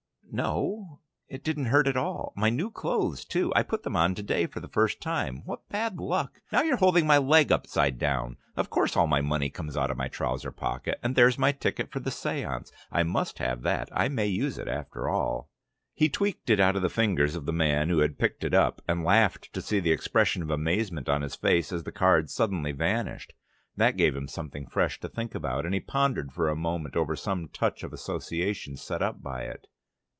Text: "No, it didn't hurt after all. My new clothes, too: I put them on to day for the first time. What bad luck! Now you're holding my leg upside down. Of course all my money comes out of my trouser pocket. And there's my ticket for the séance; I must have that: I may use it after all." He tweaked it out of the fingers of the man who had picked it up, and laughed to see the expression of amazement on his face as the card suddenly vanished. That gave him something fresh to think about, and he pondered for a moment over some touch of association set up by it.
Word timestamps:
"No, 0.33 1.01
it 1.27 1.43
didn't 1.43 1.65
hurt 1.65 1.87
after 1.87 1.99
all. 1.99 2.31
My 2.37 2.49
new 2.49 2.71
clothes, 2.71 3.25
too: 3.25 3.51
I 3.53 3.63
put 3.63 3.83
them 3.83 3.97
on 3.97 4.15
to 4.15 4.23
day 4.23 4.47
for 4.47 4.61
the 4.61 4.69
first 4.69 5.01
time. 5.01 5.41
What 5.43 5.67
bad 5.67 5.97
luck! 5.97 6.39
Now 6.53 6.61
you're 6.61 6.77
holding 6.77 7.05
my 7.05 7.17
leg 7.17 7.51
upside 7.51 7.99
down. 7.99 8.37
Of 8.55 8.69
course 8.69 8.95
all 8.95 9.07
my 9.07 9.19
money 9.19 9.49
comes 9.49 9.75
out 9.75 9.91
of 9.91 9.97
my 9.97 10.07
trouser 10.07 10.53
pocket. 10.53 10.99
And 11.03 11.17
there's 11.17 11.37
my 11.37 11.51
ticket 11.51 11.91
for 11.91 11.99
the 11.99 12.11
séance; 12.11 12.71
I 12.93 13.03
must 13.03 13.39
have 13.39 13.61
that: 13.63 13.89
I 13.91 14.07
may 14.07 14.27
use 14.27 14.57
it 14.57 14.69
after 14.69 15.09
all." 15.09 15.49
He 15.93 16.07
tweaked 16.07 16.49
it 16.49 16.61
out 16.61 16.77
of 16.77 16.81
the 16.81 16.87
fingers 16.89 17.35
of 17.35 17.45
the 17.45 17.51
man 17.51 17.89
who 17.89 17.99
had 17.99 18.17
picked 18.17 18.45
it 18.45 18.53
up, 18.53 18.81
and 18.87 19.03
laughed 19.03 19.51
to 19.51 19.61
see 19.61 19.81
the 19.81 19.91
expression 19.91 20.41
of 20.41 20.49
amazement 20.49 21.09
on 21.09 21.23
his 21.23 21.35
face 21.35 21.73
as 21.73 21.83
the 21.83 21.91
card 21.91 22.29
suddenly 22.29 22.71
vanished. 22.71 23.33
That 23.75 23.97
gave 23.97 24.15
him 24.15 24.29
something 24.29 24.65
fresh 24.65 24.97
to 25.01 25.09
think 25.09 25.35
about, 25.35 25.65
and 25.65 25.73
he 25.73 25.81
pondered 25.81 26.31
for 26.31 26.47
a 26.47 26.55
moment 26.55 26.95
over 26.95 27.17
some 27.17 27.49
touch 27.49 27.83
of 27.83 27.91
association 27.91 28.77
set 28.77 29.01
up 29.01 29.21
by 29.21 29.41
it. 29.43 29.67